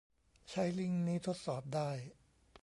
[0.49, 1.91] ใช้ลิงก์นี้ทดสอบได้